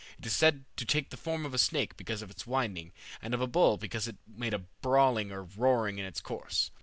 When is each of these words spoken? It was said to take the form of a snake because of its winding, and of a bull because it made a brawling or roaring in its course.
It 0.17 0.23
was 0.25 0.33
said 0.33 0.65
to 0.77 0.83
take 0.83 1.11
the 1.11 1.15
form 1.15 1.45
of 1.45 1.53
a 1.53 1.59
snake 1.59 1.95
because 1.95 2.23
of 2.23 2.31
its 2.31 2.47
winding, 2.47 2.91
and 3.21 3.35
of 3.35 3.41
a 3.41 3.45
bull 3.45 3.77
because 3.77 4.07
it 4.07 4.17
made 4.27 4.51
a 4.55 4.65
brawling 4.81 5.31
or 5.31 5.43
roaring 5.43 5.99
in 5.99 6.05
its 6.07 6.21
course. 6.21 6.71